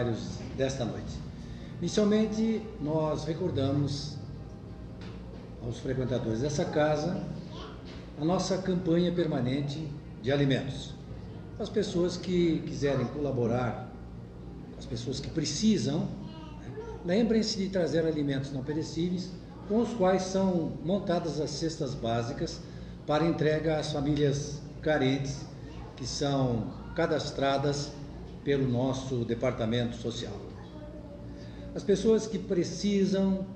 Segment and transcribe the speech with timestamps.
[0.00, 1.18] trabalhos desta noite.
[1.78, 4.16] Inicialmente, nós recordamos
[5.62, 7.22] aos frequentadores dessa casa
[8.18, 9.86] a nossa campanha permanente
[10.22, 10.94] de alimentos.
[11.58, 13.92] As pessoas que quiserem colaborar,
[14.78, 16.08] as pessoas que precisam,
[17.04, 19.30] né, lembrem-se de trazer alimentos não perecíveis,
[19.68, 22.60] com os quais são montadas as cestas básicas
[23.06, 25.40] para entrega às famílias carentes
[25.96, 27.92] que são cadastradas
[28.44, 30.36] pelo nosso departamento social.
[31.74, 33.46] As pessoas que precisam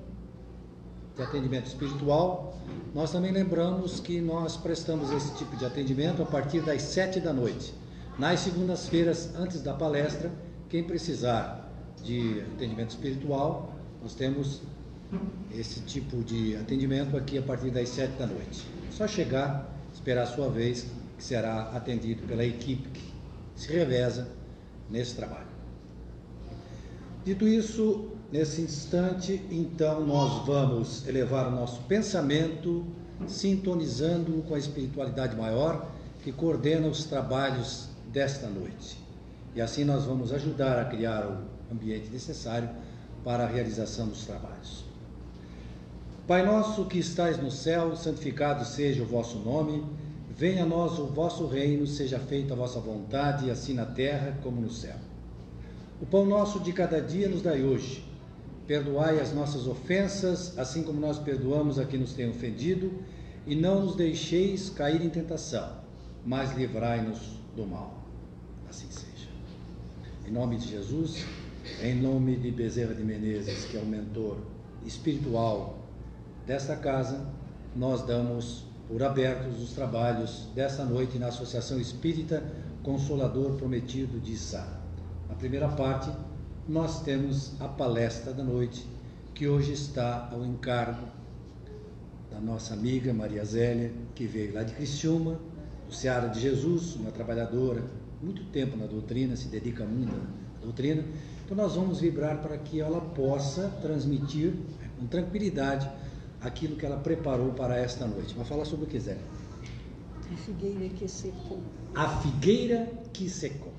[1.15, 2.57] de atendimento espiritual,
[2.93, 7.33] nós também lembramos que nós prestamos esse tipo de atendimento a partir das sete da
[7.33, 7.73] noite.
[8.17, 10.31] Nas segundas-feiras, antes da palestra,
[10.69, 11.69] quem precisar
[12.03, 14.61] de atendimento espiritual, nós temos
[15.51, 18.65] esse tipo de atendimento aqui a partir das sete da noite.
[18.91, 23.13] Só chegar, esperar a sua vez, que será atendido pela equipe que
[23.55, 24.27] se reveza
[24.89, 25.47] nesse trabalho.
[27.23, 32.85] Dito isso, nesse instante, então nós vamos elevar o nosso pensamento,
[33.27, 35.89] sintonizando com a espiritualidade maior
[36.23, 38.99] que coordena os trabalhos desta noite.
[39.55, 42.69] E assim nós vamos ajudar a criar o ambiente necessário
[43.23, 44.85] para a realização dos trabalhos.
[46.27, 49.83] Pai nosso que estais no céu, santificado seja o vosso nome.
[50.37, 54.59] Venha a nós o vosso reino, seja feita a vossa vontade, assim na terra como
[54.59, 54.97] no céu.
[56.01, 58.03] O pão nosso de cada dia nos dai hoje.
[58.67, 62.91] Perdoai as nossas ofensas, assim como nós perdoamos a quem nos tem ofendido,
[63.47, 65.69] e não nos deixeis cair em tentação,
[66.25, 68.03] mas livrai-nos do mal.
[68.69, 69.29] Assim seja.
[70.27, 71.23] Em nome de Jesus,
[71.81, 74.39] em nome de Bezerra de Menezes, que é o mentor
[74.85, 75.77] espiritual
[76.45, 77.25] desta casa,
[77.73, 82.43] nós damos por abertos os trabalhos desta noite na Associação Espírita
[82.83, 84.79] Consolador Prometido de Sá.
[85.27, 86.11] Na primeira parte,
[86.67, 88.87] nós temos a palestra da noite,
[89.33, 91.07] que hoje está ao encargo
[92.31, 95.39] da nossa amiga Maria Zélia, que veio lá de Criciúma,
[95.87, 97.83] do Seara de Jesus, uma trabalhadora,
[98.21, 101.03] muito tempo na doutrina, se dedica muito à doutrina.
[101.43, 104.53] Então nós vamos vibrar para que ela possa transmitir
[104.99, 105.89] com tranquilidade
[106.45, 108.35] aquilo que ela preparou para esta noite.
[108.35, 109.17] Vai falar sobre o que quiser.
[110.31, 111.61] A figueira que secou.
[111.95, 113.73] A figueira que secou.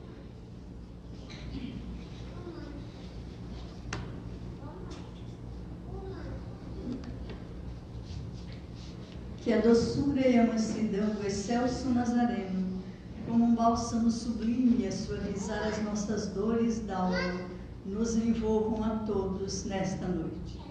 [9.38, 12.82] Que a doçura e a mansidão do excelso Nazareno,
[13.28, 17.46] como um bálsamo sublime a suavizar as nossas dores d'alma,
[17.84, 20.65] nos envolvam a todos nesta noite.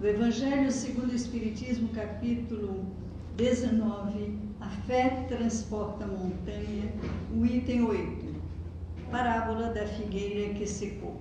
[0.00, 2.86] Do Evangelho segundo o Espiritismo, capítulo
[3.36, 6.90] 19, a fé transporta a montanha,
[7.36, 8.34] o item 8,
[9.10, 11.20] parábola da figueira que secou.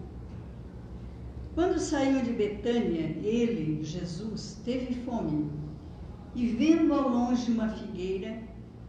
[1.56, 5.51] Quando saiu de Betânia, ele, Jesus, teve fome
[6.34, 8.41] e, vendo ao longe uma figueira,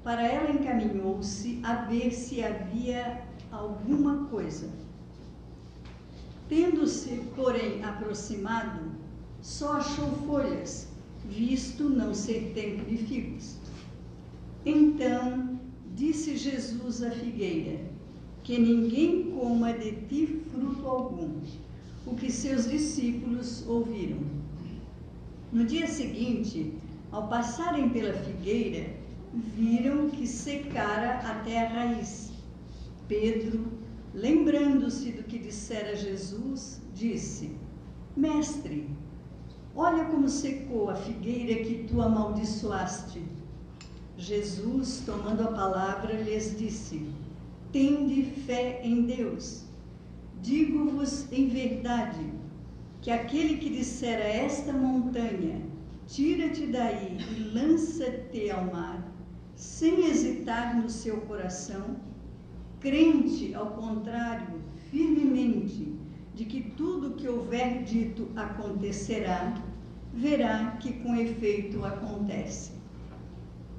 [0.04, 4.70] para ela encaminhou-se a ver se havia alguma coisa.
[6.48, 8.89] Tendo-se, porém, aproximado,
[9.42, 10.88] só achou folhas,
[11.24, 13.56] visto não ser tempo de figos.
[14.64, 15.58] Então
[15.94, 17.80] disse Jesus à figueira:
[18.42, 21.40] Que ninguém coma de ti fruto algum.
[22.06, 24.18] O que seus discípulos ouviram.
[25.52, 26.74] No dia seguinte,
[27.12, 28.94] ao passarem pela figueira,
[29.32, 32.30] viram que secara até a raiz.
[33.08, 33.66] Pedro,
[34.14, 37.50] lembrando-se do que dissera Jesus, disse:
[38.16, 38.88] Mestre,
[39.74, 43.22] olha como secou a figueira que tu amaldiçoaste.
[44.16, 47.06] Jesus, tomando a palavra, lhes disse:
[47.72, 49.64] Tende fé em Deus.
[50.42, 52.32] Digo-vos em verdade
[53.00, 55.62] que aquele que disser a esta montanha,
[56.06, 59.06] tira-te daí e lança-te ao mar,
[59.54, 61.96] sem hesitar no seu coração,
[62.80, 64.60] crente, ao contrário,
[64.90, 65.99] firmemente,
[66.40, 69.62] de que tudo que houver dito acontecerá,
[70.14, 72.72] verá que com efeito acontece.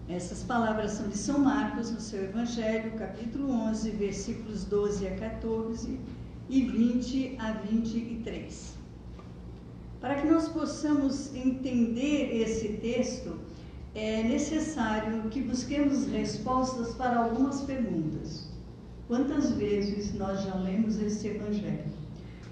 [0.08, 6.00] Essas palavras são de São Marcos, no seu Evangelho, capítulo 11, versículos 12 a 14
[6.48, 8.76] e 20 a 23.
[10.00, 13.40] Para que nós possamos entender esse texto,
[13.96, 18.52] é necessário que busquemos respostas para algumas perguntas.
[19.08, 22.01] Quantas vezes nós já lemos esse Evangelho?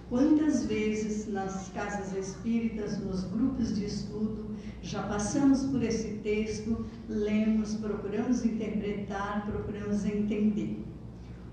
[0.09, 7.75] Quantas vezes nas casas espíritas, nos grupos de estudo, já passamos por esse texto, lemos,
[7.75, 10.83] procuramos interpretar, procuramos entender?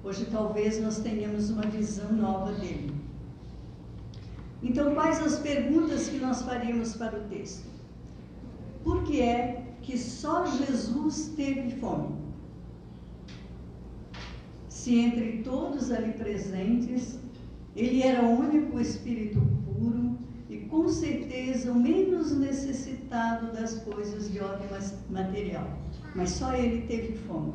[0.02, 2.94] Hoje talvez nós tenhamos uma visão nova dele.
[4.62, 7.66] Então, quais as perguntas que nós faríamos para o texto?
[8.82, 12.14] Por que é que só Jesus teve fome?
[14.68, 17.18] Se entre todos ali presentes,
[17.76, 20.16] ele era o único espírito puro
[20.48, 24.66] e com certeza o menos necessitado das coisas de ordem
[25.10, 25.78] material,
[26.14, 27.52] mas só ele teve fome.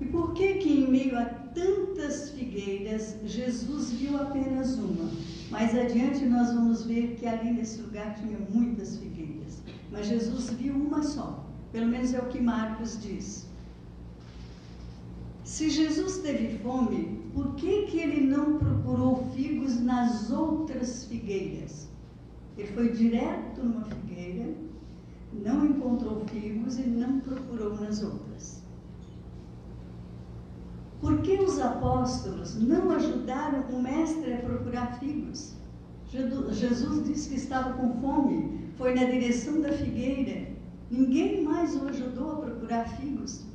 [0.00, 5.10] E por que que em meio a tantas figueiras Jesus viu apenas uma?
[5.50, 9.62] Mais adiante nós vamos ver que ali nesse lugar tinha muitas figueiras,
[9.92, 11.44] mas Jesus viu uma só.
[11.70, 13.46] Pelo menos é o que Marcos diz.
[15.54, 21.88] Se Jesus teve fome, por que, que ele não procurou figos nas outras figueiras?
[22.58, 24.52] Ele foi direto numa figueira,
[25.32, 28.64] não encontrou figos e não procurou nas outras.
[31.00, 35.54] Por que os apóstolos não ajudaram o mestre a procurar figos?
[36.08, 40.48] Jesus disse que estava com fome, foi na direção da figueira.
[40.90, 43.53] Ninguém mais o ajudou a procurar figos.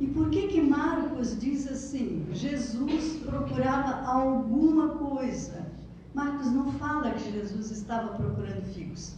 [0.00, 2.26] E por que que Marcos diz assim?
[2.32, 5.66] Jesus procurava alguma coisa.
[6.14, 9.14] Marcos não fala que Jesus estava procurando figos.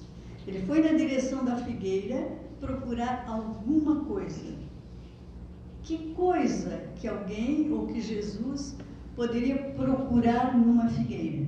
[0.46, 4.56] Ele foi na direção da figueira procurar alguma coisa.
[5.84, 8.76] Que coisa que alguém ou que Jesus
[9.14, 11.46] poderia procurar numa figueira?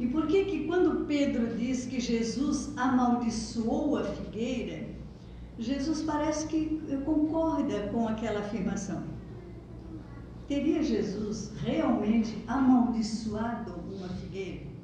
[0.00, 4.93] E por que que quando Pedro diz que Jesus amaldiçoou a figueira,
[5.58, 9.04] Jesus parece que concorda com aquela afirmação?
[10.48, 14.74] Teria Jesus realmente amaldiçoado uma figueira?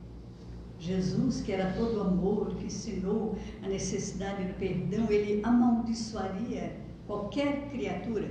[0.79, 6.77] Jesus, que era todo amor, que ensinou a necessidade do perdão, ele amaldiçoaria
[7.07, 8.31] qualquer criatura?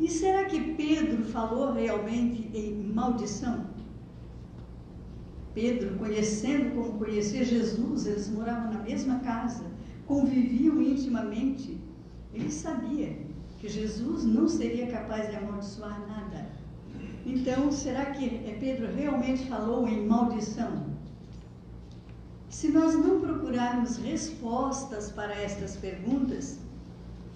[0.00, 3.66] E será que Pedro falou realmente em maldição?
[5.54, 9.64] Pedro, conhecendo como conhecia Jesus, eles moravam na mesma casa,
[10.10, 11.78] conviviam intimamente.
[12.34, 13.16] Ele sabia
[13.60, 16.48] que Jesus não seria capaz de amaldiçoar nada.
[17.24, 18.28] Então, será que
[18.58, 20.72] Pedro realmente falou em maldição?
[22.48, 26.58] Se nós não procurarmos respostas para estas perguntas,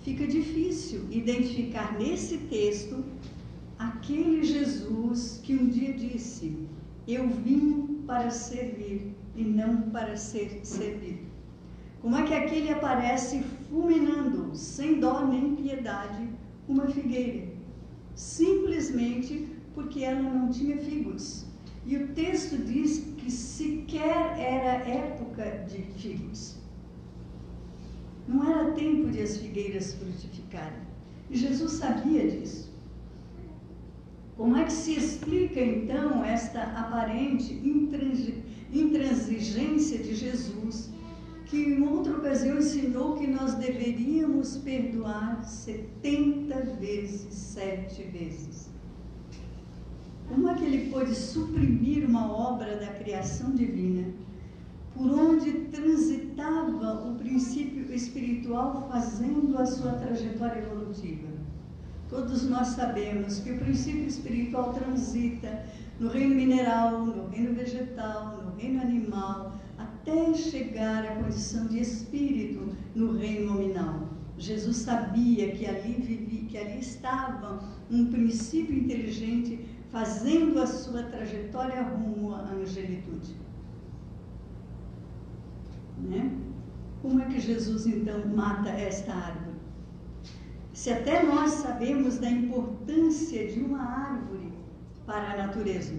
[0.03, 3.05] fica difícil identificar nesse texto
[3.79, 6.59] aquele Jesus que um dia disse:
[7.07, 11.34] Eu vim para servir e não para ser servido.
[12.05, 16.29] Como é que aquele aparece fulminando, sem dó nem piedade,
[16.69, 17.49] uma figueira?
[18.15, 21.47] Simplesmente porque ela não tinha figos.
[21.87, 26.59] E o texto diz que sequer era época de figos.
[28.29, 30.83] Não era tempo de as figueiras frutificarem.
[31.31, 32.71] E Jesus sabia disso.
[34.37, 37.55] Como é que se explica então esta aparente
[38.71, 40.93] intransigência de Jesus,
[41.55, 48.69] que em outra ocasião ensinou que nós deveríamos perdoar 70 vezes, sete vezes?
[50.29, 54.13] Como é que ele pôde suprimir uma obra da criação divina,
[54.97, 61.29] por onde transitava o princípio espiritual fazendo a sua trajetória evolutiva?
[62.11, 65.65] Todos nós sabemos que o princípio espiritual transita
[66.01, 69.54] no reino mineral, no reino vegetal, no reino animal,
[70.05, 74.11] até chegar à condição de espírito no reino nominal.
[74.37, 81.83] Jesus sabia que ali vivia, que ali estava um princípio inteligente fazendo a sua trajetória
[81.83, 83.35] rumo à angelitude.
[85.99, 86.37] Né?
[87.01, 89.57] Como é que Jesus então mata esta árvore?
[90.73, 94.53] Se até nós sabemos da importância de uma árvore
[95.07, 95.95] para a natureza,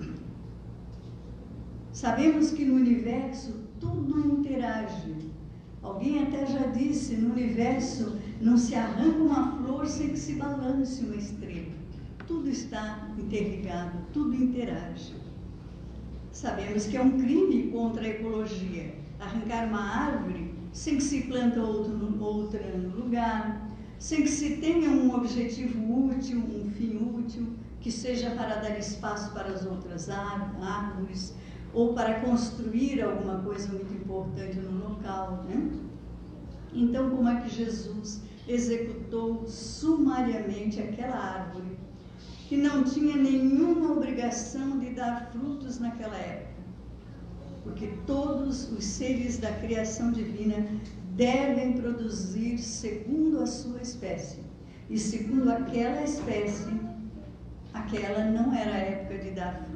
[1.93, 5.15] sabemos que no universo tudo interage.
[5.81, 11.03] Alguém até já disse: no universo não se arranca uma flor sem que se balance
[11.05, 11.73] uma estrela.
[12.27, 15.13] Tudo está interligado, tudo interage.
[16.31, 21.61] Sabemos que é um crime contra a ecologia arrancar uma árvore sem que se planta
[21.61, 27.47] outra no lugar, sem que se tenha um objetivo útil, um fim útil,
[27.79, 31.33] que seja para dar espaço para as outras árvores
[31.75, 35.43] ou para construir alguma coisa muito importante no local.
[35.47, 35.71] Né?
[36.73, 41.77] Então, como é que Jesus executou sumariamente aquela árvore
[42.47, 46.53] que não tinha nenhuma obrigação de dar frutos naquela época.
[47.63, 50.67] Porque todos os seres da criação divina
[51.15, 54.45] devem produzir segundo a sua espécie.
[54.87, 56.71] e segundo aquela espécie,
[57.73, 59.74] aquela não era a época de dar frutos.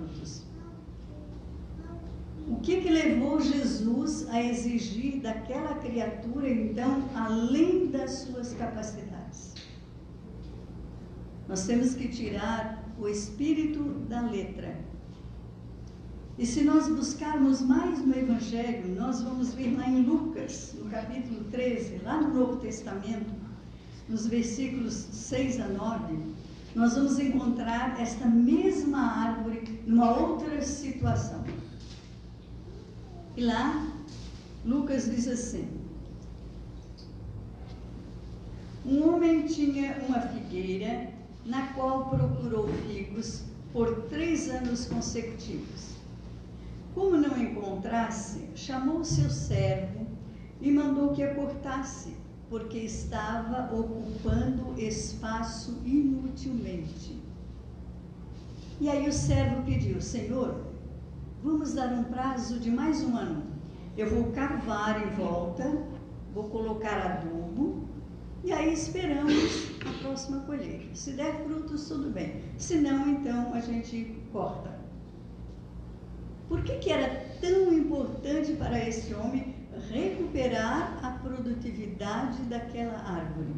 [2.49, 9.53] O que, que levou Jesus a exigir daquela criatura, então, além das suas capacidades?
[11.47, 14.75] Nós temos que tirar o espírito da letra.
[16.39, 21.43] E se nós buscarmos mais no Evangelho, nós vamos ver lá em Lucas, no capítulo
[21.51, 23.31] 13, lá no Novo Testamento,
[24.07, 26.17] nos versículos 6 a 9,
[26.75, 31.43] nós vamos encontrar esta mesma árvore numa outra situação.
[33.39, 33.87] E lá,
[34.65, 35.65] Lucas diz assim:
[38.85, 41.13] Um homem tinha uma figueira
[41.45, 45.91] na qual procurou figos por três anos consecutivos.
[46.93, 50.05] Como não encontrasse, chamou seu servo
[50.59, 52.17] e mandou que a cortasse,
[52.49, 57.17] porque estava ocupando espaço inutilmente.
[58.81, 60.68] E aí o servo pediu: Senhor,
[61.41, 63.43] Vamos dar um prazo de mais um ano.
[63.97, 65.63] Eu vou cavar em volta,
[66.33, 67.87] vou colocar adubo
[68.43, 70.93] e aí esperamos a próxima colheita.
[70.93, 72.43] Se der frutos, tudo bem.
[72.57, 74.77] Se não, então a gente corta.
[76.49, 79.55] Por que, que era tão importante para esse homem
[79.89, 83.55] recuperar a produtividade daquela árvore?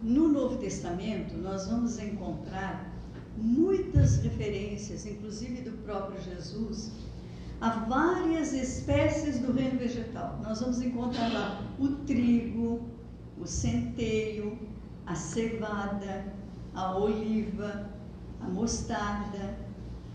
[0.00, 2.97] No Novo Testamento, nós vamos encontrar
[3.40, 6.90] muitas referências, inclusive do próprio Jesus,
[7.60, 10.38] a várias espécies do reino vegetal.
[10.42, 12.80] Nós vamos encontrar lá o trigo,
[13.40, 14.58] o centeio,
[15.06, 16.32] a cevada,
[16.74, 17.88] a oliva,
[18.40, 19.56] a mostarda,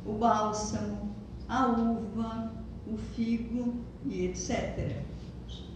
[0.05, 1.13] o bálsamo,
[1.47, 2.51] a uva,
[2.87, 3.75] o figo
[4.05, 5.03] e etc.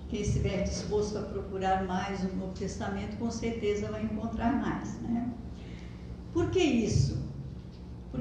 [0.10, 5.00] Quem estiver disposto a procurar mais o Novo Testamento, com certeza vai encontrar mais.
[5.02, 5.30] Né?
[6.32, 7.27] Por que isso?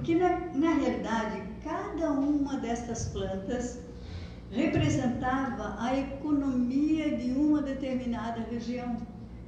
[0.07, 3.81] Porque, na, na realidade, cada uma destas plantas
[4.53, 8.99] representava a economia de uma determinada região.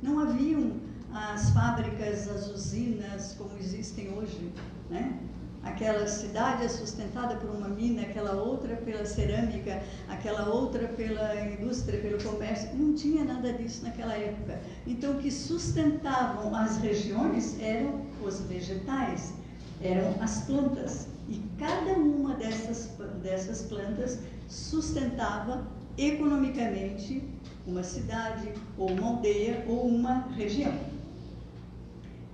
[0.03, 0.73] Não haviam
[1.15, 4.53] as fábricas, as usinas como existem hoje,
[4.91, 5.21] né?
[5.63, 12.01] Aquela cidade é sustentada por uma mina, aquela outra pela cerâmica, aquela outra pela indústria,
[12.01, 12.71] pelo comércio.
[12.75, 14.61] Não tinha nada disso naquela época.
[14.89, 19.39] Então, o que sustentavam as regiões eram os vegetais
[19.83, 21.09] eram as plantas.
[21.29, 22.91] E cada uma dessas,
[23.23, 24.19] dessas plantas
[24.49, 25.67] sustentava
[25.97, 27.23] economicamente
[27.67, 30.73] uma cidade, ou uma aldeia, ou uma região.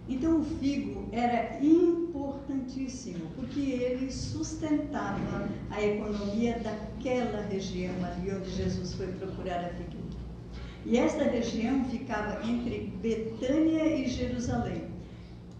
[0.08, 8.94] Então o figo era importantíssimo, porque ele sustentava a economia daquela região ali onde Jesus
[8.94, 10.04] foi procurar a figueira.
[10.86, 14.93] E esta região ficava entre Betânia e Jerusalém.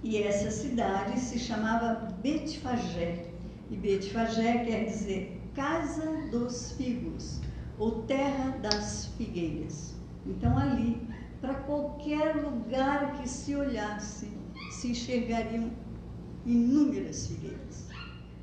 [0.05, 3.25] E essa cidade se chamava Betfagé.
[3.71, 7.41] E Betfagé quer dizer casa dos figos,
[7.79, 9.95] ou terra das figueiras.
[10.27, 11.01] Então ali,
[11.41, 14.29] para qualquer lugar que se olhasse,
[14.69, 15.71] se enxergariam
[16.45, 17.87] inúmeras figueiras.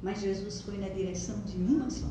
[0.01, 2.07] Mas Jesus foi na direção de uma só.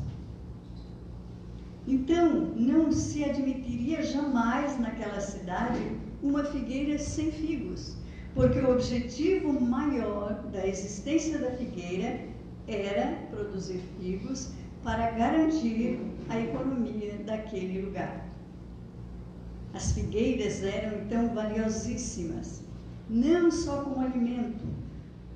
[1.85, 7.99] Então, não se admitiria jamais naquela cidade uma figueira sem figos
[8.33, 12.19] porque o objetivo maior da existência da figueira
[12.67, 14.51] era produzir figos
[14.83, 18.25] para garantir a economia daquele lugar.
[19.73, 22.61] As figueiras eram então valiosíssimas,
[23.09, 24.65] não só como alimento,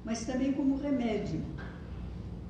[0.04, 1.42] mas também como remédio.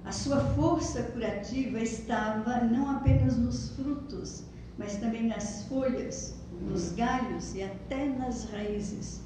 [0.03, 4.43] A sua força curativa estava não apenas nos frutos,
[4.77, 9.24] mas também nas folhas, nos galhos e até nas raízes.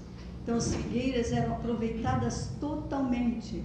[0.49, 3.61] Então, as figueiras eram aproveitadas totalmente.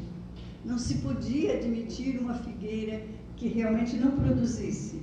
[0.63, 3.01] Não se podia admitir uma figueira
[3.39, 5.01] que realmente não produzisse.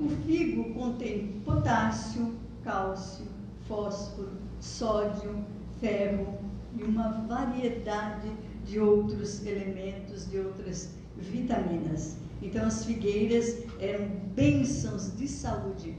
[0.00, 3.26] O figo contém potássio, cálcio,
[3.68, 4.30] fósforo,
[4.60, 5.44] sódio,
[5.78, 6.38] ferro
[6.74, 8.32] e uma variedade
[8.64, 12.16] de outros elementos, de outras vitaminas.
[12.40, 15.94] Então, as figueiras eram bênçãos de saúde,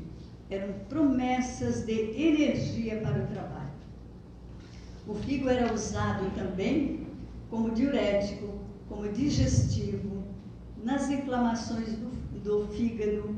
[0.49, 3.58] eram promessas de energia para o trabalho.
[5.09, 7.07] O figo era usado também
[7.49, 10.23] como diurético, como digestivo,
[10.83, 12.11] nas inflamações do,
[12.43, 13.35] do fígado,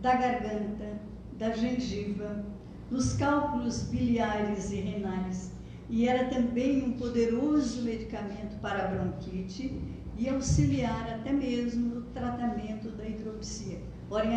[0.00, 0.98] da garganta,
[1.38, 2.46] da gengiva,
[2.90, 5.52] nos cálculos biliares e renais,
[5.90, 9.78] e era também um poderoso medicamento para a bronquite
[10.16, 13.78] e auxiliar até mesmo no tratamento da hidropsia.
[14.10, 14.34] Olha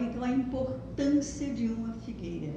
[0.00, 2.54] então a importância de uma figueira.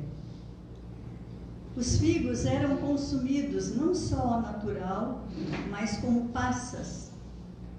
[1.80, 5.24] Os figos eram consumidos não só ao natural,
[5.70, 7.10] mas como passas.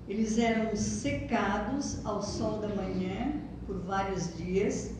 [0.08, 3.34] Eles eram secados ao sol da manhã
[3.66, 4.92] por vários dias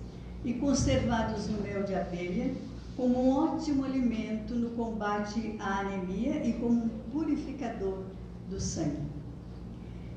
[0.45, 2.54] e conservados no mel de abelha
[2.95, 8.02] como um ótimo alimento no combate à anemia e como um purificador
[8.50, 9.00] do sangue.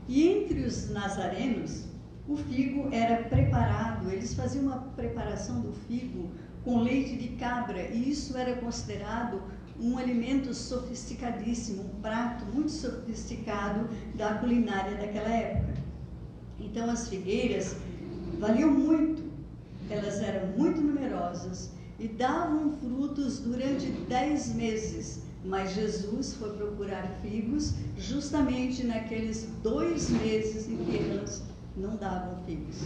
[0.09, 1.85] E entre os nazarenos,
[2.27, 6.27] o figo era preparado, eles faziam uma preparação do figo
[6.63, 9.41] com leite de cabra, e isso era considerado
[9.79, 15.73] um alimento sofisticadíssimo, um prato muito sofisticado da culinária daquela época.
[16.59, 17.75] Então as figueiras
[18.39, 19.23] valiam muito,
[19.89, 25.23] elas eram muito numerosas e davam frutos durante dez meses.
[25.45, 31.43] Mas Jesus foi procurar figos justamente naqueles dois meses em que elas
[31.75, 32.77] não davam figos.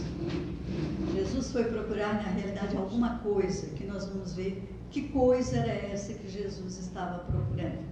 [1.14, 6.14] Jesus foi procurar, na realidade, alguma coisa que nós vamos ver que coisa era essa
[6.14, 7.86] que Jesus estava procurando.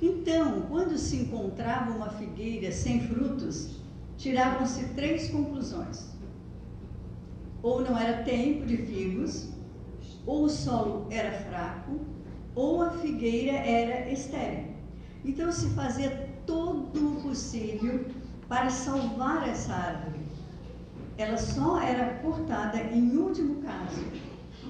[0.00, 3.80] Então, quando se encontrava uma figueira sem frutos,
[4.16, 6.08] tiravam-se três conclusões.
[7.62, 9.48] Ou não era tempo de figos,
[10.24, 12.00] ou o solo era fraco,
[12.54, 14.68] ou a figueira era estéril.
[15.24, 18.04] Então se fazia todo o possível
[18.48, 20.20] para salvar essa árvore.
[21.16, 24.04] Ela só era cortada em último caso,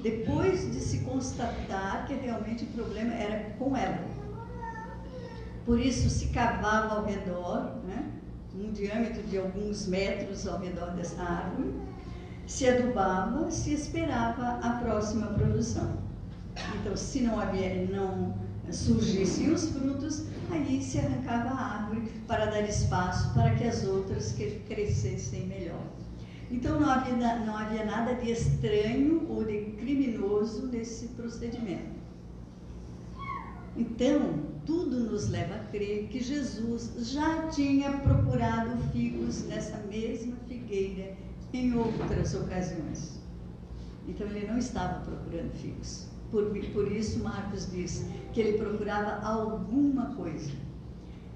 [0.02, 4.04] depois de se constatar que realmente o problema era com ela.
[5.64, 8.10] Por isso se cavava ao redor, né,
[8.54, 11.74] um diâmetro de alguns metros ao redor dessa árvore,
[12.46, 15.98] se adubava, se esperava a próxima produção.
[16.80, 18.34] Então, se não havia, não
[18.70, 24.34] surgissem os frutos, aí se arrancava a árvore para dar espaço para que as outras
[24.66, 25.82] crescessem melhor.
[26.50, 31.98] Então não havia, não havia nada de estranho ou de criminoso nesse procedimento.
[33.76, 41.16] Então, tudo nos leva a crer que Jesus já tinha procurado figos nessa mesma figueira
[41.52, 43.20] em outras ocasiões.
[44.08, 46.08] Então, ele não estava procurando figos.
[46.30, 50.52] Por, por isso, Marcos diz que ele procurava alguma coisa.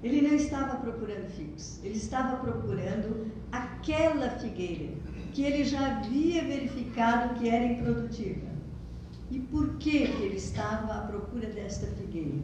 [0.03, 4.93] Ele não estava procurando figos, ele estava procurando aquela figueira
[5.33, 8.53] que ele já havia verificado que era improdutiva.
[9.31, 12.37] E por que, que ele estava à procura desta figueira?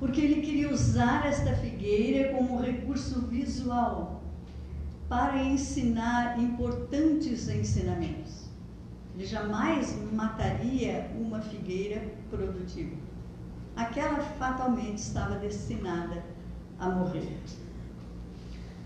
[0.00, 4.22] Porque ele queria usar esta figueira como recurso visual
[5.08, 8.47] para ensinar importantes ensinamentos.
[9.24, 12.96] Jamais mataria uma figueira produtiva.
[13.74, 16.24] Aquela fatalmente estava destinada
[16.78, 17.36] a morrer.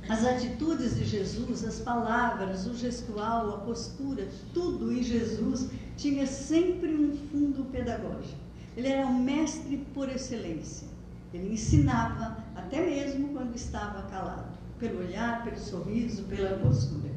[0.08, 6.92] As atitudes de Jesus, as palavras, o gestual, a postura, tudo em Jesus tinha sempre
[6.94, 8.40] um fundo pedagógico.
[8.76, 10.88] Ele era um mestre por excelência.
[11.32, 17.10] Ele ensinava até mesmo quando estava calado, pelo olhar, pelo sorriso, pela postura.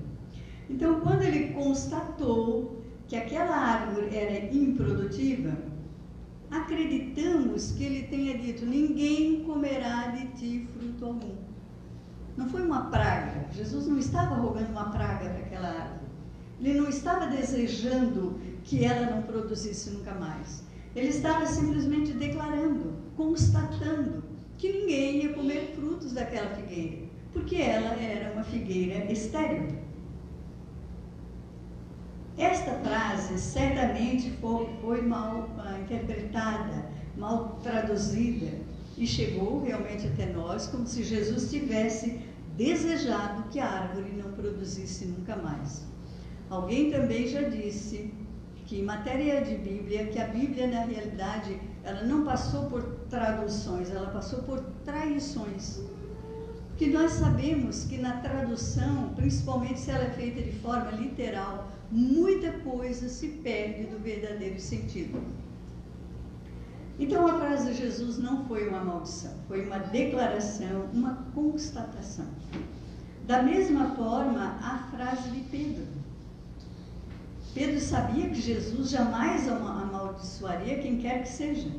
[0.69, 5.57] Então, quando ele constatou que aquela árvore era improdutiva,
[6.49, 11.35] acreditamos que ele tenha dito: ninguém comerá de ti fruto algum.
[12.37, 13.47] Não foi uma praga.
[13.53, 16.05] Jesus não estava rogando uma praga para aquela árvore.
[16.59, 20.63] Ele não estava desejando que ela não produzisse nunca mais.
[20.95, 24.23] Ele estava simplesmente declarando, constatando
[24.57, 29.84] que ninguém ia comer frutos daquela figueira, porque ela era uma figueira estéril.
[32.37, 36.85] Esta frase certamente foi, foi mal uh, interpretada,
[37.17, 38.51] mal traduzida
[38.97, 42.19] e chegou realmente até nós como se Jesus tivesse
[42.57, 45.85] desejado que a árvore não produzisse nunca mais.
[46.49, 48.13] Alguém também já disse
[48.65, 53.91] que em matéria de Bíblia, que a Bíblia na realidade ela não passou por traduções,
[53.91, 55.81] ela passou por traições.
[56.77, 62.51] Que nós sabemos que na tradução, principalmente se ela é feita de forma literal, muita
[62.59, 65.21] coisa se perde do verdadeiro sentido.
[66.99, 72.25] Então a frase de Jesus não foi uma maldição, foi uma declaração, uma constatação.
[73.25, 75.85] Da mesma forma, a frase de Pedro.
[77.53, 81.69] Pedro sabia que Jesus jamais amaldiçoaria quem quer que seja.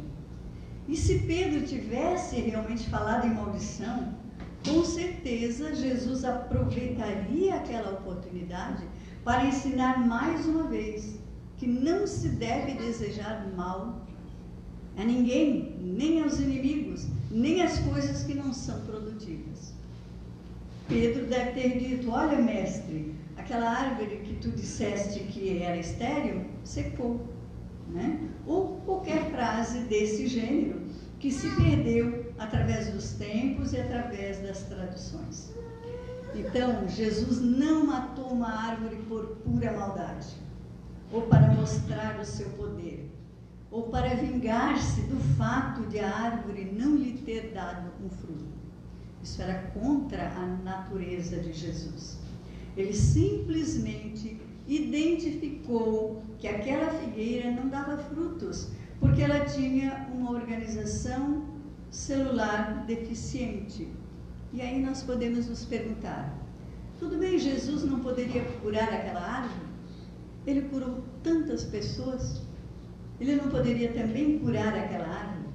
[0.89, 4.15] E se Pedro tivesse realmente falado em maldição,
[4.67, 8.85] com certeza Jesus aproveitaria aquela oportunidade
[9.25, 11.19] para ensinar mais uma vez
[11.57, 14.05] que não se deve desejar mal
[14.97, 19.73] a ninguém, nem aos inimigos, nem às coisas que não são produtivas.
[20.89, 27.21] Pedro deve ter dito: Olha, mestre, aquela árvore que tu disseste que era estéril secou.
[27.89, 28.19] né?
[28.47, 30.81] ou qualquer frase desse gênero
[31.21, 35.53] que se perdeu através dos tempos e através das traduções.
[36.35, 40.29] Então, Jesus não matou uma árvore por pura maldade,
[41.11, 43.11] ou para mostrar o seu poder,
[43.71, 48.57] ou para vingar-se do fato de a árvore não lhe ter dado um fruto.
[49.23, 52.19] Isso era contra a natureza de Jesus.
[52.77, 58.69] Ele simplesmente identificou que aquela figueira não dava frutos,
[59.01, 61.56] porque ela tinha uma organização
[61.97, 63.89] celular deficiente.
[64.53, 66.37] E aí nós podemos nos perguntar:
[66.99, 69.67] tudo bem, Jesus não poderia curar aquela árvore?
[70.47, 72.43] Ele curou tantas pessoas.
[73.19, 75.47] Ele não poderia também curar aquela árvore?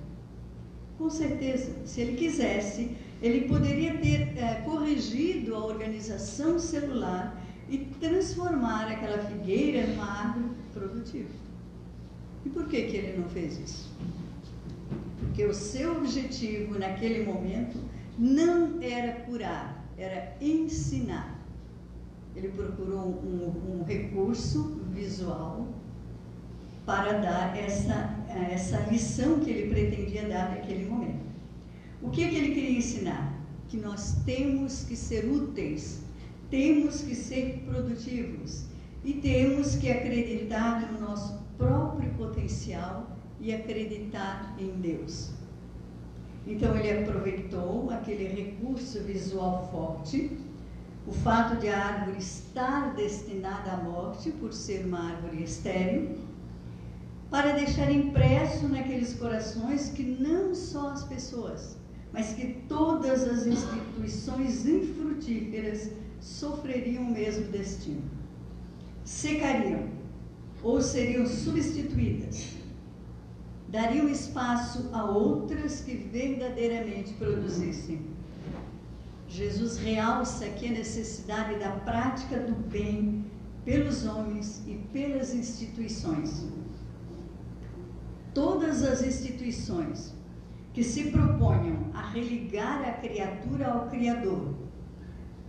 [0.98, 8.92] Com certeza, se ele quisesse, ele poderia ter é, corrigido a organização celular e transformar
[8.92, 11.30] aquela figueira numa árvore produtiva.
[12.44, 13.92] E por que, que ele não fez isso?
[15.22, 17.78] Porque o seu objetivo naquele momento
[18.18, 21.40] não era curar, era ensinar.
[22.36, 25.68] Ele procurou um, um recurso visual
[26.86, 28.18] para dar essa,
[28.52, 31.22] essa lição que ele pretendia dar naquele momento.
[32.02, 33.40] O que, que ele queria ensinar?
[33.70, 36.02] Que nós temos que ser úteis,
[36.50, 38.66] temos que ser produtivos
[39.04, 45.32] e temos que acreditar no nosso próprio potencial e acreditar em Deus.
[46.46, 50.38] Então ele aproveitou aquele recurso visual forte,
[51.06, 56.18] o fato de a árvore estar destinada à morte por ser uma árvore estéril,
[57.30, 61.78] para deixar impresso naqueles corações que não só as pessoas,
[62.12, 68.04] mas que todas as instituições infrutíferas sofreriam o mesmo destino.
[69.04, 69.90] Secariam
[70.62, 72.61] ou seriam substituídas.
[73.72, 78.06] Dariam espaço a outras que verdadeiramente produzissem.
[79.30, 83.26] Jesus realça aqui a necessidade da prática do bem
[83.64, 86.46] pelos homens e pelas instituições.
[88.34, 90.14] Todas as instituições
[90.74, 94.54] que se proponham a religar a criatura ao Criador,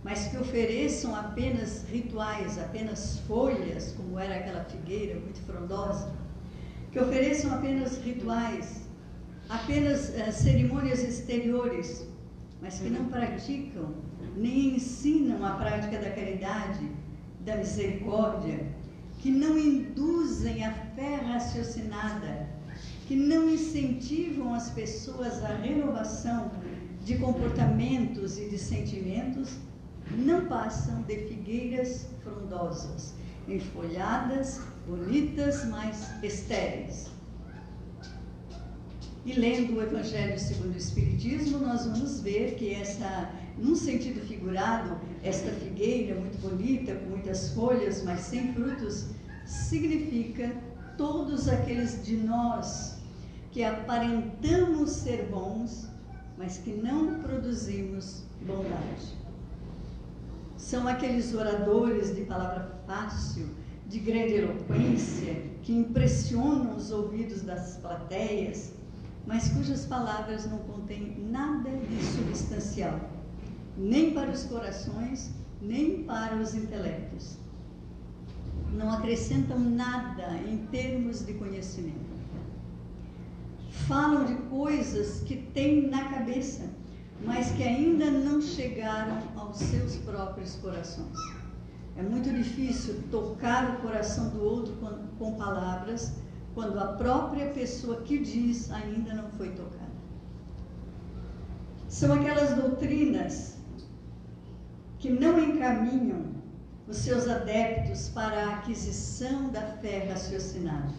[0.01, 6.22] mas que ofereçam apenas rituais, apenas folhas, como era aquela figueira muito frondosa,
[6.93, 8.83] que ofereçam apenas rituais,
[9.49, 12.07] apenas uh, cerimônias exteriores,
[12.61, 13.95] mas que não praticam
[14.37, 16.87] nem ensinam a prática da caridade,
[17.41, 18.67] da misericórdia,
[19.19, 22.47] que não induzem a fé raciocinada,
[23.07, 26.51] que não incentivam as pessoas à renovação
[27.03, 29.57] de comportamentos e de sentimentos,
[30.11, 33.15] não passam de figueiras frondosas,
[33.47, 37.11] enfolhadas, bonitas, mas estéreis.
[39.25, 44.99] E lendo o Evangelho segundo o Espiritismo, nós vamos ver que essa, num sentido figurado,
[45.23, 49.07] esta figueira muito bonita, com muitas folhas, mas sem frutos,
[49.45, 50.53] significa
[50.97, 52.97] todos aqueles de nós
[53.51, 55.87] que aparentamos ser bons,
[56.37, 59.22] mas que não produzimos bondade.
[60.69, 63.47] São aqueles oradores de palavra fácil,
[63.87, 68.73] de grande eloquência, que impressionam os ouvidos das plateias,
[69.27, 72.99] mas cujas palavras não contêm nada de substancial,
[73.77, 77.37] nem para os corações, nem para os intelectos.
[78.73, 82.13] Não acrescentam nada em termos de conhecimento
[83.87, 86.69] falam de coisas que têm na cabeça,
[87.25, 89.21] mas que ainda não chegaram
[89.53, 91.15] aos seus próprios corações.
[91.95, 94.89] É muito difícil tocar o coração do outro com,
[95.19, 96.13] com palavras
[96.55, 99.93] quando a própria pessoa que diz ainda não foi tocada.
[101.87, 103.57] São aquelas doutrinas
[104.97, 106.33] que não encaminham
[106.87, 110.91] os seus adeptos para a aquisição da fé raciocinada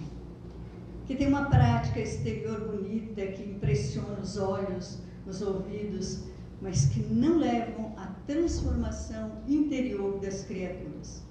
[1.07, 6.21] que tem uma prática exterior bonita, que impressiona os olhos, os ouvidos,
[6.61, 11.23] mas que não levam à transformação interior das criaturas.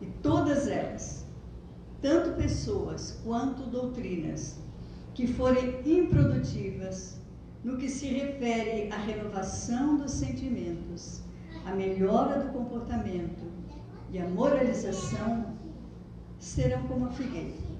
[0.00, 1.26] E todas elas,
[2.00, 4.58] tanto pessoas quanto doutrinas,
[5.14, 7.20] que forem improdutivas
[7.62, 11.22] no que se refere à renovação dos sentimentos,
[11.64, 13.46] à melhora do comportamento
[14.10, 15.54] e à moralização,
[16.38, 17.72] serão como a figueira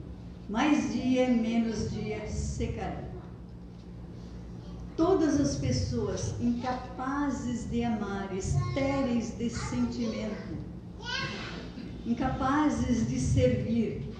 [0.48, 3.11] mais dia, menos dia secarão.
[4.96, 10.56] Todas as pessoas incapazes de amar, estéreis de sentimento,
[12.04, 14.12] incapazes de servir,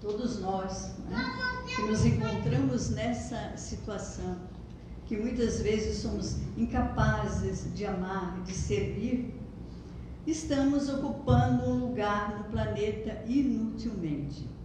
[0.00, 1.16] todos nós, né,
[1.74, 4.36] que nos encontramos nessa situação,
[5.06, 9.34] que muitas vezes somos incapazes de amar, de servir,
[10.26, 14.55] estamos ocupando um lugar no planeta inutilmente.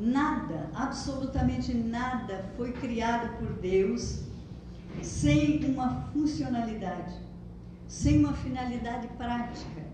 [0.00, 4.22] Nada, absolutamente nada foi criado por Deus
[5.02, 7.14] sem uma funcionalidade,
[7.86, 9.84] sem uma finalidade prática.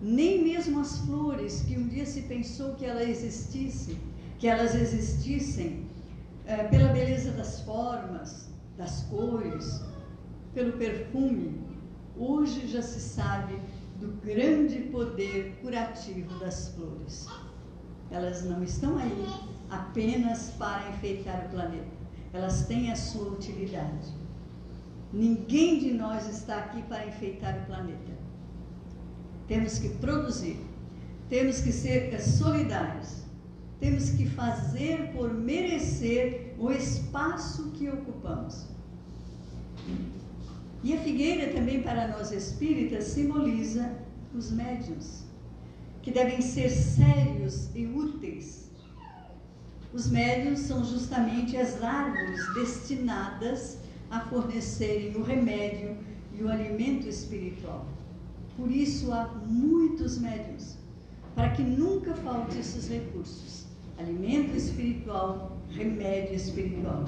[0.00, 3.98] Nem mesmo as flores que um dia se pensou que elas existissem,
[4.38, 5.84] que elas existissem
[6.46, 9.82] é, pela beleza das formas, das cores,
[10.54, 11.60] pelo perfume,
[12.16, 13.60] hoje já se sabe
[14.00, 17.26] do grande poder curativo das flores.
[18.10, 19.26] Elas não estão aí
[19.70, 21.96] apenas para enfeitar o planeta.
[22.32, 24.14] Elas têm a sua utilidade.
[25.12, 28.12] Ninguém de nós está aqui para enfeitar o planeta.
[29.48, 30.60] Temos que produzir.
[31.28, 33.24] Temos que ser solidários.
[33.80, 38.66] Temos que fazer por merecer o espaço que ocupamos.
[40.82, 43.92] E a figueira também para nós espíritas simboliza
[44.34, 45.25] os médiuns
[46.06, 48.70] que devem ser sérios e úteis.
[49.92, 55.96] Os médiums são justamente as árvores destinadas a fornecerem o remédio
[56.32, 57.88] e o alimento espiritual.
[58.56, 60.78] Por isso há muitos médiums,
[61.34, 63.66] para que nunca falte esses recursos:
[63.98, 67.04] alimento espiritual, remédio espiritual.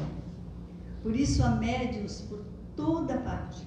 [1.05, 2.41] Por isso há médiums por
[2.75, 3.63] toda parte,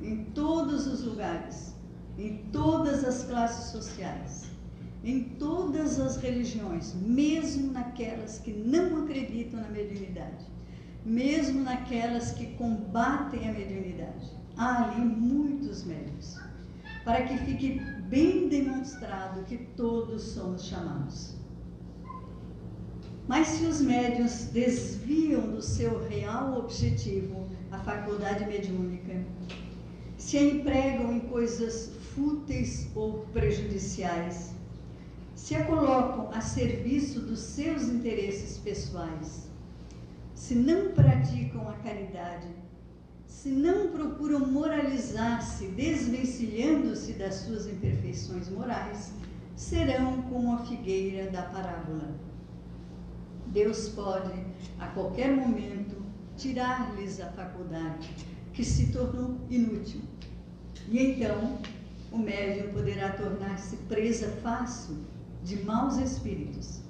[0.00, 1.74] em todos os lugares,
[2.16, 4.53] em todas as classes sociais
[5.04, 10.46] em todas as religiões, mesmo naquelas que não acreditam na mediunidade,
[11.04, 14.30] mesmo naquelas que combatem a mediunidade.
[14.56, 16.38] Há ali muitos médios,
[17.04, 21.34] para que fique bem demonstrado que todos somos chamados.
[23.28, 29.22] Mas se os médios desviam do seu real objetivo, a faculdade mediúnica,
[30.16, 34.54] se a empregam em coisas fúteis ou prejudiciais,
[35.44, 39.46] se a colocam a serviço dos seus interesses pessoais,
[40.34, 42.48] se não praticam a caridade,
[43.26, 49.12] se não procuram moralizar-se, desvencilhando-se das suas imperfeições morais,
[49.54, 52.14] serão como a figueira da parábola.
[53.48, 54.46] Deus pode,
[54.78, 56.02] a qualquer momento,
[56.38, 58.08] tirar-lhes a faculdade,
[58.54, 60.00] que se tornou inútil.
[60.88, 61.58] E então,
[62.10, 65.12] o médium poderá tornar-se presa fácil
[65.44, 66.80] de maus espíritos,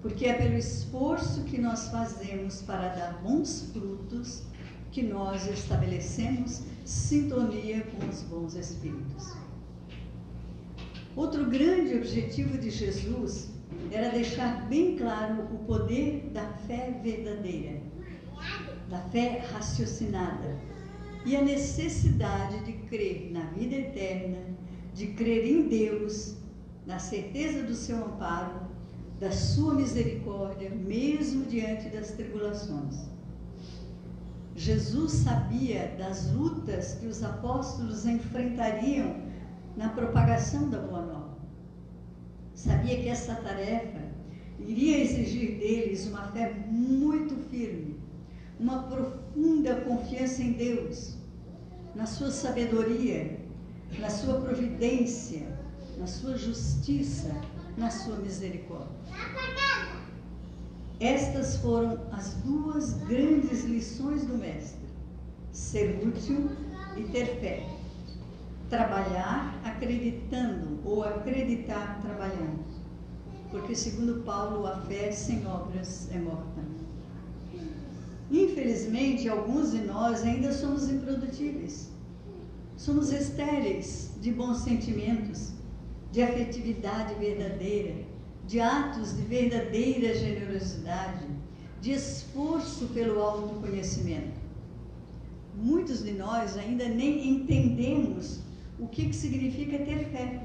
[0.00, 4.44] porque é pelo esforço que nós fazemos para dar bons frutos
[4.92, 9.34] que nós estabelecemos sintonia com os bons espíritos.
[11.16, 13.50] Outro grande objetivo de Jesus
[13.90, 17.80] era deixar bem claro o poder da fé verdadeira,
[18.88, 20.56] da fé raciocinada
[21.26, 24.38] e a necessidade de crer na vida eterna,
[24.94, 26.36] de crer em Deus
[26.86, 28.60] na certeza do seu amparo,
[29.18, 33.06] da sua misericórdia, mesmo diante das tribulações.
[34.56, 39.16] Jesus sabia das lutas que os apóstolos enfrentariam
[39.76, 41.34] na propagação da Boa Nova.
[42.54, 44.00] Sabia que essa tarefa
[44.60, 47.98] iria exigir deles uma fé muito firme,
[48.60, 51.16] uma profunda confiança em Deus,
[51.94, 53.40] na sua sabedoria,
[53.98, 55.46] na sua providência,
[55.98, 57.34] na sua justiça,
[57.76, 58.96] na sua misericórdia.
[61.00, 64.80] Estas foram as duas grandes lições do Mestre:
[65.52, 66.50] ser útil
[66.96, 67.66] e ter fé.
[68.70, 72.64] Trabalhar acreditando ou acreditar trabalhando.
[73.50, 76.62] Porque, segundo Paulo, a fé sem obras é morta.
[78.30, 81.90] Infelizmente, alguns de nós ainda somos improdutíveis.
[82.76, 85.53] Somos estéreis de bons sentimentos,
[86.14, 87.96] de afetividade verdadeira,
[88.46, 91.26] de atos de verdadeira generosidade,
[91.80, 94.38] de esforço pelo autoconhecimento.
[95.56, 98.38] Muitos de nós ainda nem entendemos
[98.78, 100.40] o que, que significa ter fé.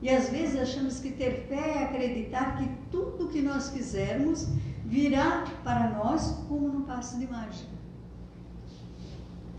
[0.00, 4.46] E às vezes achamos que ter fé é acreditar que tudo que nós fizermos
[4.84, 7.74] virá para nós como num passe de mágica.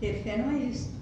[0.00, 0.97] Ter fé não é isso.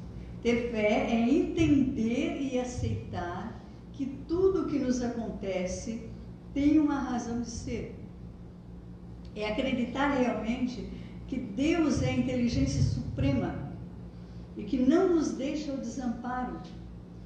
[0.46, 3.60] Ter fé é entender e aceitar
[3.92, 6.08] que tudo que nos acontece
[6.54, 7.96] tem uma razão de ser.
[9.34, 10.88] É acreditar realmente
[11.26, 13.72] que Deus é a inteligência suprema
[14.56, 16.60] e que não nos deixa o desamparo,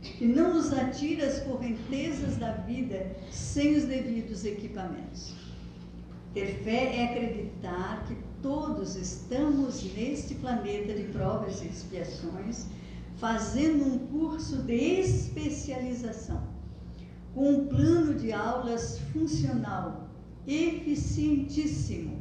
[0.01, 5.35] que não nos atira às correntezas da vida sem os devidos equipamentos.
[6.33, 12.80] Ter fé é acreditar que todos estamos neste planeta de provas e expiações,
[13.21, 16.43] fazendo um curso de especialização,
[17.35, 20.09] com um plano de aulas funcional,
[20.47, 22.19] eficientíssimo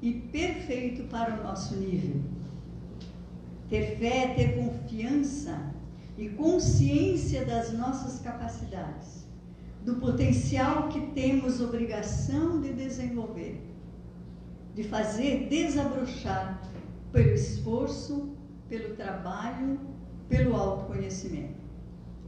[0.00, 2.22] e perfeito para o nosso nível.
[3.68, 5.74] Ter fé ter confiança
[6.16, 9.26] e consciência das nossas capacidades,
[9.84, 13.60] do potencial que temos obrigação de desenvolver,
[14.76, 16.62] de fazer desabrochar
[17.12, 18.36] pelo esforço,
[18.68, 19.95] pelo trabalho,
[20.28, 21.54] pelo autoconhecimento.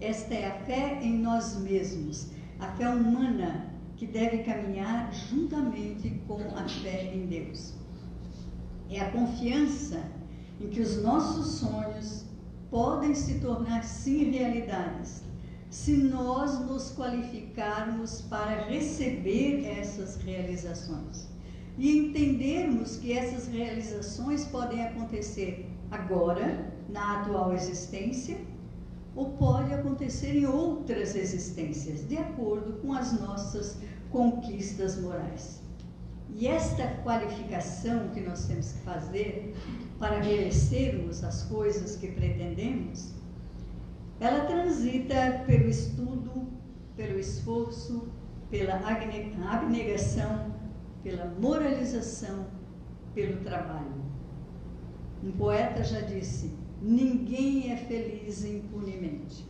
[0.01, 2.29] Esta é a fé em nós mesmos,
[2.61, 7.75] a fé humana que deve caminhar juntamente com a fé em Deus.
[8.89, 10.03] É a confiança
[10.61, 12.25] em que os nossos sonhos
[12.71, 15.23] podem se tornar sim realidades,
[15.71, 21.29] se nós nos qualificarmos para receber essas realizações
[21.77, 28.39] e entendermos que essas realizações podem acontecer agora, na atual existência,
[29.15, 33.79] ou pode acontecer em outras existências, de acordo com as nossas
[34.11, 35.61] conquistas morais.
[36.35, 39.57] E esta qualificação que nós temos que fazer
[39.99, 43.13] para merecermos as coisas que pretendemos,
[44.21, 46.47] ela transita pelo estudo,
[46.97, 48.09] pelo esforço,
[48.51, 50.55] pela abnegação,
[51.03, 52.47] pela moralização,
[53.15, 54.09] pelo trabalho.
[55.23, 59.47] Um poeta já disse: ninguém é feliz impunemente.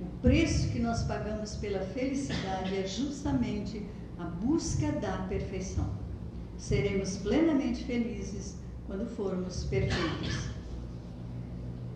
[0.00, 3.86] O preço que nós pagamos pela felicidade é justamente
[4.18, 5.88] a busca da perfeição.
[6.56, 10.50] Seremos plenamente felizes quando formos perfeitos.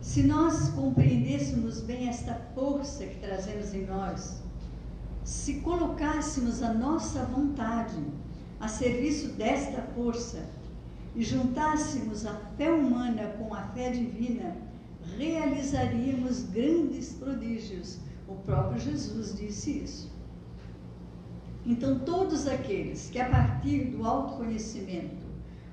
[0.01, 4.43] Se nós compreendêssemos bem esta força que trazemos em nós,
[5.23, 8.03] se colocássemos a nossa vontade
[8.59, 10.49] a serviço desta força
[11.15, 14.57] e juntássemos a fé humana com a fé divina,
[15.17, 17.99] realizaríamos grandes prodígios.
[18.29, 20.11] O próprio Jesus disse isso.
[21.67, 25.27] Então, todos aqueles que, a partir do autoconhecimento,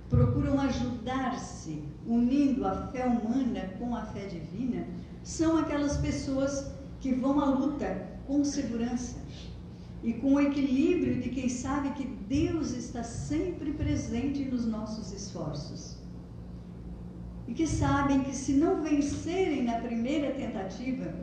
[0.10, 4.88] procuram ajudar-se, unindo a fé humana com a fé divina,
[5.24, 9.18] são aquelas pessoas que vão à luta com segurança
[10.08, 15.98] e com o equilíbrio de quem sabe que Deus está sempre presente nos nossos esforços.
[17.46, 21.14] E que sabem que se não vencerem na primeira tentativa,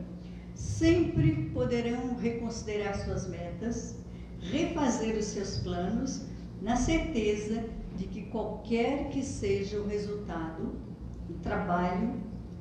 [0.53, 3.95] sempre poderão reconsiderar suas metas,
[4.39, 6.27] refazer os seus planos,
[6.61, 7.65] na certeza
[7.97, 10.75] de que qualquer que seja o resultado,
[11.27, 12.13] o trabalho,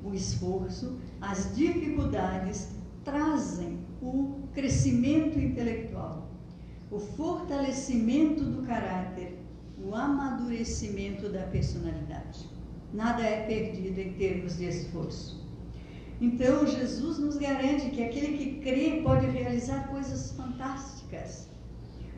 [0.03, 2.71] o esforço, as dificuldades
[3.05, 6.29] trazem o crescimento intelectual,
[6.91, 9.39] o fortalecimento do caráter,
[9.83, 12.49] o amadurecimento da personalidade.
[12.93, 15.45] Nada é perdido em termos de esforço.
[16.21, 21.49] Então, Jesus nos garante que aquele que crê pode realizar coisas fantásticas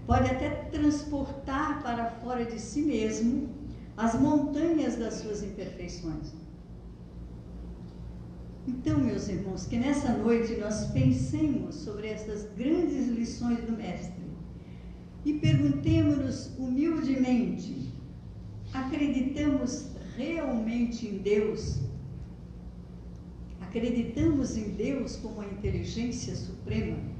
[0.07, 3.49] pode até transportar para fora de si mesmo
[3.97, 6.33] as montanhas das suas imperfeições.
[8.67, 14.25] Então, meus irmãos, que nessa noite nós pensemos sobre essas grandes lições do Mestre
[15.25, 17.93] e perguntemos-nos humildemente:
[18.73, 21.81] acreditamos realmente em Deus?
[23.61, 27.17] Acreditamos em Deus como a inteligência suprema?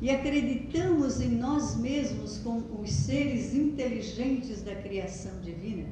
[0.00, 5.86] e acreditamos em nós mesmos como os seres inteligentes da criação divina?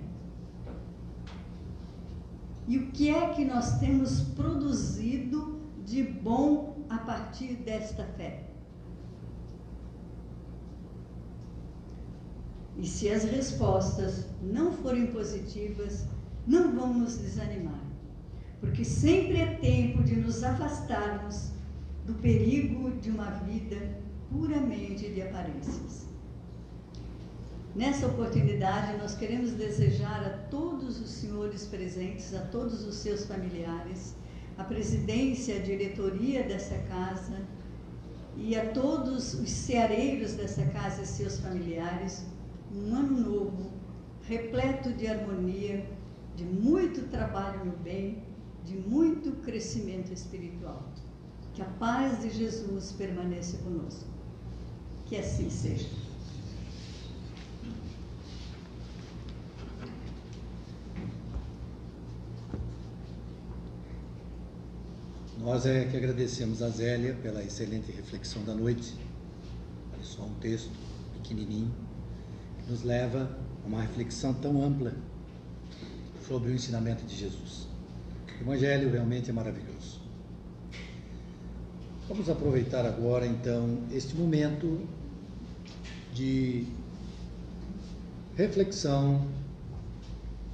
[2.67, 8.45] E o que é que nós temos produzido de bom a partir desta fé?
[12.77, 16.07] E se as respostas não forem positivas,
[16.47, 17.81] não vamos desanimar,
[18.61, 21.53] porque sempre é tempo de nos afastarmos
[22.05, 23.77] do perigo de uma vida
[24.31, 26.14] puramente de aparências.
[27.75, 34.15] Nessa oportunidade, nós queremos desejar a todos os senhores presentes, a todos os seus familiares,
[34.57, 37.43] a presidência, a diretoria dessa casa
[38.37, 42.25] e a todos os ceareiros dessa casa e seus familiares,
[42.73, 43.73] um ano novo,
[44.23, 45.85] repleto de harmonia,
[46.37, 48.23] de muito trabalho no bem,
[48.65, 50.89] de muito crescimento espiritual.
[51.53, 54.09] Que a paz de Jesus permaneça conosco.
[55.07, 56.04] Que assim seja.
[65.45, 68.95] Nós é que agradecemos a Zélia pela excelente reflexão da noite.
[69.93, 70.71] Olha só um texto
[71.13, 71.71] pequenininho
[72.59, 73.29] que nos leva
[73.63, 74.95] a uma reflexão tão ampla
[76.27, 77.69] sobre o ensinamento de Jesus.
[78.39, 80.01] O Evangelho realmente é maravilhoso.
[82.09, 84.81] Vamos aproveitar agora então este momento
[86.15, 86.67] de
[88.35, 89.29] reflexão,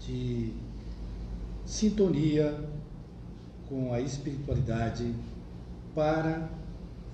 [0.00, 0.52] de
[1.64, 2.58] sintonia
[3.70, 5.14] com a espiritualidade
[5.94, 6.50] para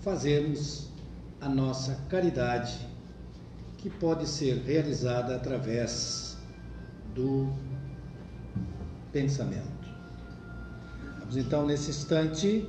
[0.01, 0.89] fazermos
[1.39, 2.79] a nossa caridade,
[3.77, 6.39] que pode ser realizada através
[7.15, 7.53] do
[9.13, 9.77] pensamento.
[11.21, 12.67] Vamos então, nesse instante,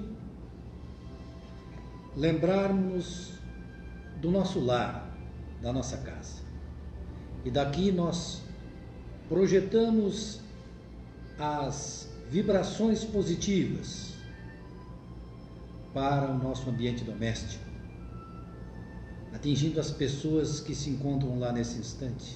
[2.16, 3.32] lembrarmos
[4.20, 5.10] do nosso lar,
[5.62, 6.42] da nossa casa.
[7.46, 8.42] E daqui nós
[9.30, 10.42] projetamos
[11.40, 14.14] as vibrações positivas
[15.94, 17.64] para o nosso ambiente doméstico,
[19.34, 22.36] atingindo as pessoas que se encontram lá nesse instante.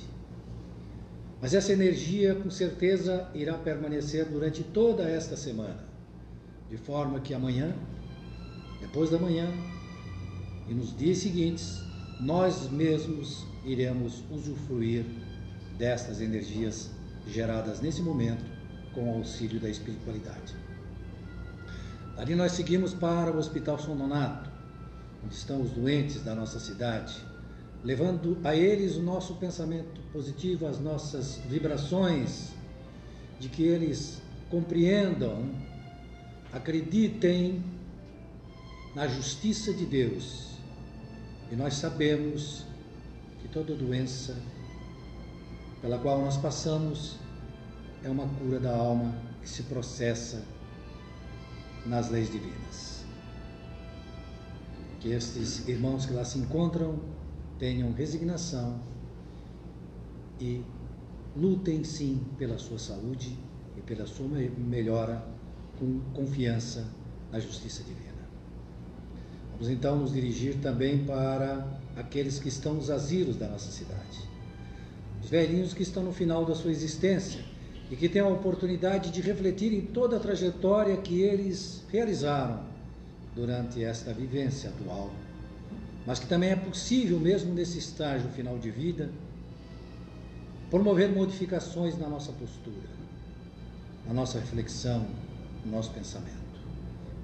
[1.41, 5.83] Mas essa energia, com certeza, irá permanecer durante toda esta semana,
[6.69, 7.75] de forma que amanhã,
[8.79, 9.47] depois da manhã
[10.69, 11.79] e nos dias seguintes,
[12.19, 15.05] nós mesmos iremos usufruir
[15.77, 16.91] destas energias
[17.27, 18.50] geradas nesse momento
[18.93, 20.55] com o auxílio da espiritualidade.
[22.17, 24.49] Ali nós seguimos para o Hospital São Donato,
[25.23, 27.15] onde estão os doentes da nossa cidade,
[27.83, 32.49] levando a eles o nosso pensamento positivo, as nossas vibrações,
[33.39, 35.49] de que eles compreendam,
[36.53, 37.63] acreditem
[38.93, 40.51] na justiça de Deus.
[41.51, 42.65] E nós sabemos
[43.41, 44.35] que toda doença
[45.81, 47.15] pela qual nós passamos
[48.03, 50.43] é uma cura da alma que se processa
[51.85, 53.05] nas leis divinas.
[54.99, 56.99] Que estes irmãos que lá se encontram
[57.57, 58.79] tenham resignação
[60.39, 60.63] e
[61.35, 63.37] lutem sim pela sua saúde
[63.77, 65.23] e pela sua melhora
[65.79, 66.87] com confiança
[67.31, 68.11] na justiça divina.
[69.51, 74.29] Vamos então nos dirigir também para aqueles que estão nos asilos da nossa cidade.
[75.23, 77.50] Os velhinhos que estão no final da sua existência
[77.91, 82.63] e que têm a oportunidade de refletir em toda a trajetória que eles realizaram
[83.35, 85.11] durante esta vivência atual,
[86.07, 89.09] mas que também é possível, mesmo nesse estágio final de vida,
[90.69, 92.89] promover modificações na nossa postura,
[94.07, 95.05] na nossa reflexão,
[95.65, 96.39] no nosso pensamento.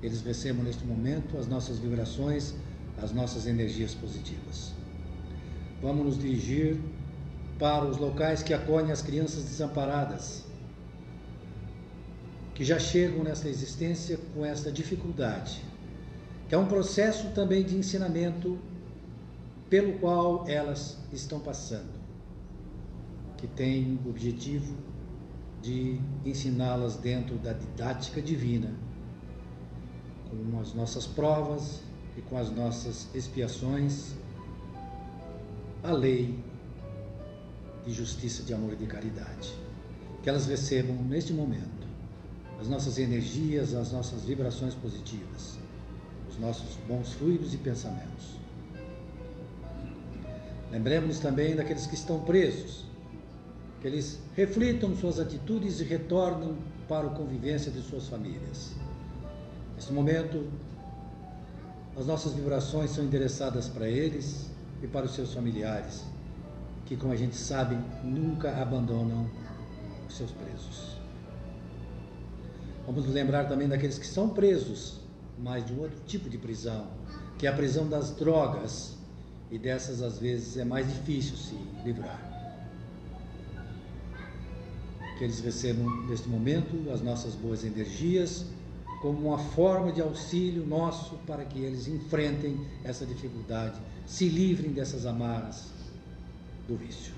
[0.04, 2.54] Eles recebam neste momento as nossas vibrações,
[3.02, 4.74] as nossas energias positivas.
[5.82, 6.78] Vamos nos dirigir
[7.58, 10.46] para os locais que acolhem as crianças desamparadas,
[12.58, 15.64] que já chegam nessa existência com essa dificuldade,
[16.50, 18.58] que é um processo também de ensinamento
[19.70, 21.92] pelo qual elas estão passando,
[23.38, 24.76] que tem o objetivo
[25.62, 28.74] de ensiná-las dentro da didática divina,
[30.28, 31.84] com as nossas provas
[32.18, 34.16] e com as nossas expiações,
[35.84, 36.40] a lei
[37.86, 39.54] de justiça, de amor e de caridade.
[40.24, 41.77] Que elas recebam neste momento
[42.60, 45.58] as nossas energias, as nossas vibrações positivas,
[46.30, 48.38] os nossos bons fluidos e pensamentos.
[50.72, 52.84] Lembremos também daqueles que estão presos,
[53.82, 56.58] que eles reflitam suas atitudes e retornam
[56.90, 58.74] para a convivência de suas famílias.
[59.76, 60.48] Neste momento,
[61.96, 64.50] as nossas vibrações são endereçadas para eles
[64.82, 66.04] e para os seus familiares,
[66.86, 69.30] que, como a gente sabe, nunca abandonam
[70.08, 70.97] os seus presos.
[72.88, 75.02] Vamos lembrar também daqueles que são presos,
[75.38, 76.88] mas de um outro tipo de prisão,
[77.38, 78.96] que é a prisão das drogas,
[79.52, 82.18] e dessas às vezes é mais difícil se livrar.
[85.18, 88.46] Que eles recebam neste momento as nossas boas energias
[89.02, 95.06] como uma forma de auxílio nosso para que eles enfrentem essa dificuldade, se livrem dessas
[95.06, 95.66] amarras
[96.68, 97.17] do vício.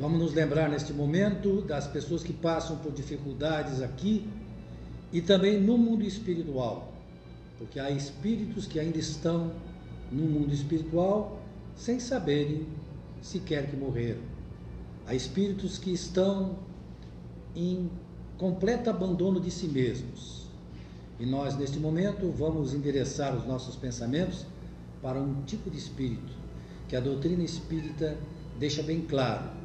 [0.00, 4.26] Vamos nos lembrar neste momento das pessoas que passam por dificuldades aqui
[5.12, 6.94] e também no mundo espiritual,
[7.58, 9.52] porque há espíritos que ainda estão
[10.10, 11.38] no mundo espiritual
[11.76, 12.66] sem saberem
[13.20, 14.22] sequer que morreram.
[15.06, 16.56] Há espíritos que estão
[17.54, 17.90] em
[18.38, 20.46] completo abandono de si mesmos.
[21.18, 24.46] E nós, neste momento, vamos endereçar os nossos pensamentos
[25.02, 26.32] para um tipo de espírito
[26.88, 28.16] que a doutrina espírita
[28.58, 29.59] deixa bem claro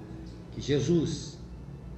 [0.55, 1.37] que Jesus,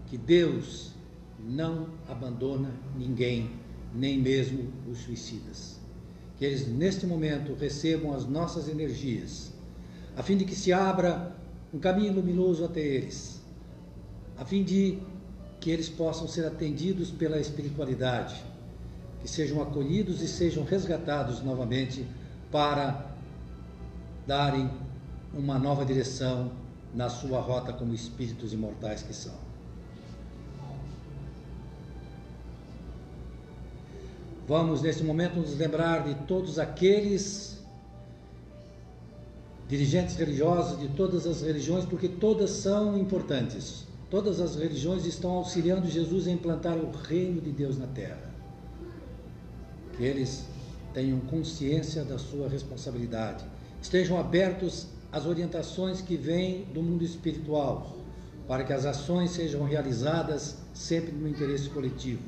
[0.08, 0.92] que Deus
[1.40, 3.52] não abandona ninguém
[3.94, 5.80] nem mesmo os suicidas.
[6.38, 9.54] Que eles, neste momento, recebam as nossas energias,
[10.16, 11.36] a fim de que se abra
[11.72, 13.40] um caminho luminoso até eles,
[14.36, 14.98] a fim de
[15.60, 18.44] que eles possam ser atendidos pela espiritualidade,
[19.22, 22.06] que sejam acolhidos e sejam resgatados novamente
[22.52, 23.16] para
[24.26, 24.70] darem
[25.34, 26.52] uma nova direção
[26.94, 29.34] na sua rota como espíritos imortais que são.
[34.48, 37.58] Vamos, nesse momento, nos lembrar de todos aqueles
[39.68, 43.86] dirigentes religiosos de todas as religiões, porque todas são importantes.
[44.10, 48.32] Todas as religiões estão auxiliando Jesus a implantar o reino de Deus na terra.
[49.98, 50.46] Que eles
[50.94, 53.44] tenham consciência da sua responsabilidade,
[53.82, 57.96] estejam abertos às orientações que vêm do mundo espiritual,
[58.48, 62.24] para que as ações sejam realizadas sempre no interesse coletivo.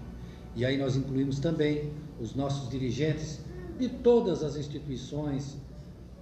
[0.55, 3.39] E aí nós incluímos também os nossos dirigentes
[3.77, 5.55] de todas as instituições,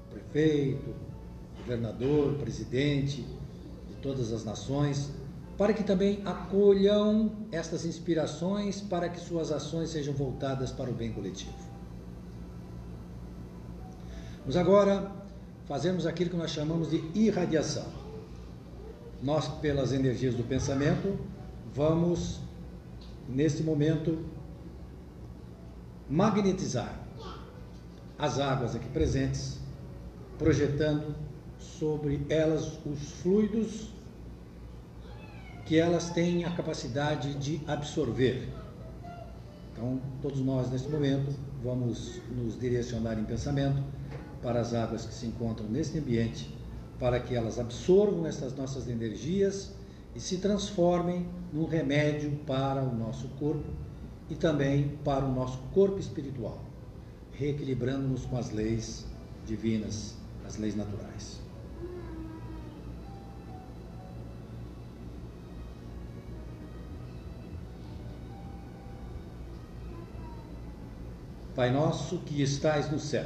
[0.10, 0.94] prefeito,
[1.60, 3.26] governador, presidente
[3.88, 5.12] de todas as nações,
[5.58, 11.12] para que também acolham estas inspirações para que suas ações sejam voltadas para o bem
[11.12, 11.56] coletivo.
[14.42, 15.27] Vamos agora
[15.68, 17.86] fazermos aquilo que nós chamamos de irradiação.
[19.22, 21.20] Nós, pelas energias do pensamento,
[21.74, 22.40] vamos,
[23.28, 24.26] neste momento,
[26.10, 26.98] magnetizar
[28.18, 29.60] as águas aqui presentes,
[30.40, 31.16] projetando
[31.60, 33.90] sobre elas os fluidos
[35.66, 38.48] que elas têm a capacidade de absorver.
[39.74, 43.84] Então, todos nós neste momento vamos nos direcionar em pensamento
[44.42, 46.56] para as águas que se encontram neste ambiente,
[47.00, 49.74] para que elas absorvam essas nossas energias
[50.16, 53.70] e se transformem num remédio para o nosso corpo
[54.30, 56.64] e também para o nosso corpo espiritual,
[57.32, 59.06] reequilibrando-nos com as leis
[59.46, 60.16] divinas,
[60.46, 61.40] as leis naturais.
[71.56, 73.26] Pai nosso que estais no céu,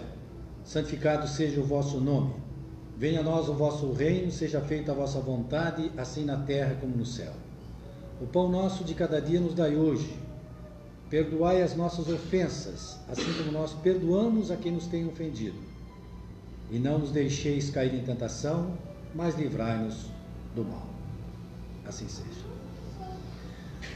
[0.63, 2.33] santificado seja o vosso nome.
[2.97, 6.95] Venha a nós o vosso reino, seja feita a vossa vontade, assim na terra como
[6.95, 7.33] no céu.
[8.21, 10.15] O pão nosso de cada dia nos dai hoje.
[11.09, 15.57] Perdoai as nossas ofensas, assim como nós perdoamos a quem nos tem ofendido.
[16.69, 18.77] E não nos deixeis cair em tentação,
[19.13, 20.05] mas livrai-nos
[20.55, 20.87] do mal.
[21.85, 22.45] Assim seja.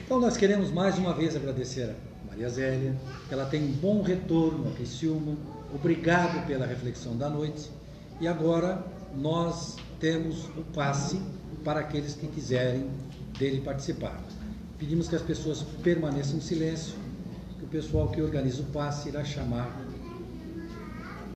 [0.04, 1.96] Então nós queremos mais uma vez agradecer
[2.28, 2.96] Maria Zélia,
[3.28, 5.38] que ela tem um bom retorno a Criciúma.
[5.76, 7.70] Obrigado pela reflexão da noite.
[8.22, 8.82] E agora
[9.14, 11.22] nós temos o passe
[11.66, 12.90] para aqueles que quiserem
[13.38, 14.24] dele participar.
[14.80, 16.96] Pedimos que as pessoas permaneçam em silêncio,
[17.60, 19.85] que o pessoal que organiza o passe irá chamar